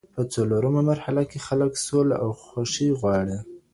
په 0.15 0.21
څلورمه 0.33 0.81
مرحله 0.91 1.23
کي 1.29 1.39
خلګ 1.47 1.71
سوله 1.87 2.15
او 2.23 2.29
خوښي 2.43 2.89
غواړي. 2.99 3.37